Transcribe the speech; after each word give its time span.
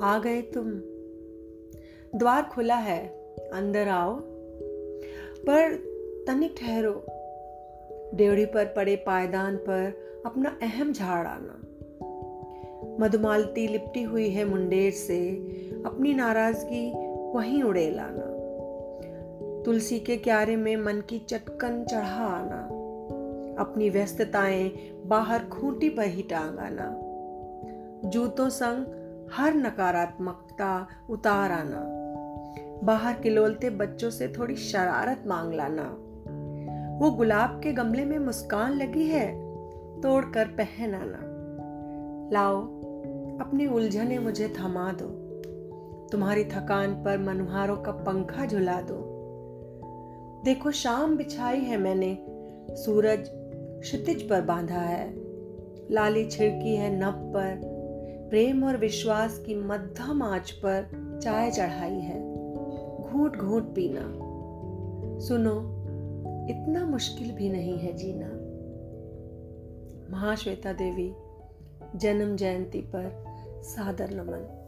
आ 0.00 0.18
गए 0.18 0.42
तुम। 0.42 0.70
द्वार 2.18 2.42
खुला 2.42 2.76
है, 2.76 3.06
अंदर 3.52 3.88
आओ। 3.88 4.20
पर 5.48 5.74
तनिक 6.26 6.54
ठहरो। 6.58 7.06
डेवड़ी 8.14 8.46
पर 8.46 8.64
पड़े 8.64 8.96
पायदान 8.96 9.56
पर 9.56 10.06
अपना 10.26 10.58
अहम 10.62 10.92
झाड़ 10.92 11.26
आना। 11.26 11.62
मधुमालती 13.00 13.68
लिपटी 13.68 14.02
हुई 14.02 14.28
है 14.28 14.44
मुंडेर 14.44 14.92
से, 14.92 15.30
अपनी 15.86 16.14
नाराज़गी 16.14 16.92
वहीं 17.32 17.62
उड़े 17.62 17.90
लाना। 17.90 18.36
तुलसी 19.62 20.00
के 20.00 20.16
क्यारे 20.16 20.56
में 20.56 20.76
मन 20.76 21.00
की 21.00 21.18
चटकन 21.18 21.84
चढ़ा 21.84 22.26
आना। 22.26 22.62
अपनी 23.62 23.90
व्यस्तताएँ 23.90 24.72
बाहर 25.06 25.44
खूंटी 25.44 25.88
पर 25.88 26.04
ही 26.04 26.22
टांग 26.22 26.58
आना। 26.58 27.02
जूतों 28.08 28.48
संग 28.48 29.05
हर 29.32 29.54
नकारात्मकता 29.54 30.86
उतार 31.10 31.52
आना। 31.52 32.06
बाहर 32.86 33.14
किलोलते 33.14 33.70
बच्चों 33.70 34.10
से 34.10 34.28
थोड़ी 34.28 34.56
शरारत 34.56 35.24
मांग 35.26 35.52
लाना। 35.52 35.96
वो 36.98 37.10
गुलाब 37.10 37.60
के 37.62 37.72
गमले 37.72 38.04
में 38.04 38.18
मुस्कान 38.18 38.72
लगी 38.72 39.06
है, 39.06 39.34
तोड़कर 40.00 40.46
पहन 40.46 40.94
आना। 40.94 41.18
लाओ, 42.32 42.62
अपनी 43.40 43.66
उलझने 43.66 44.18
मुझे 44.18 44.54
थमा 44.60 44.92
दो। 44.92 45.26
तुम्हारी 46.12 46.44
थकान 46.44 47.04
पर 47.04 47.18
मनुहारों 47.18 47.76
का 47.76 47.92
पंखा 47.92 48.46
झुला 48.46 48.80
दो। 48.80 49.12
देखो, 50.44 50.70
शाम 50.70 51.16
बिछाई 51.16 51.60
है 51.60 51.76
मैंने, 51.76 52.18
सूरज 52.76 53.30
क्षितिज 53.80 54.28
पर 54.28 54.40
बांधा 54.40 54.80
है। 54.80 55.14
लाली 55.90 56.26
छिड़की 56.26 56.76
है 56.76 56.96
नभ 56.96 57.32
पर 57.36 57.75
प्रेम 58.30 58.64
और 58.64 58.76
विश्वास 58.76 59.38
की 59.38 59.54
मध्यम 59.54 60.22
आँच 60.22 60.50
पर 60.50 60.86
चाय 61.22 61.50
चढ़ाई 61.50 62.00
है। 62.00 62.36
घूट 63.02 63.36
घूट 63.36 63.74
पीना। 63.74 64.26
सुनो, 65.18 65.76
इतना 66.50 66.86
मुश्किल 66.86 67.32
भी 67.32 67.48
नहीं 67.48 67.78
है 67.78 67.92
जीना। 67.92 68.26
महाश्वेता 70.16 70.72
देवी, 70.72 71.14
जन्म 71.96 72.36
जयंती 72.36 72.80
पर 72.80 73.24
सादर 73.62 74.10
नमन। 74.10 74.65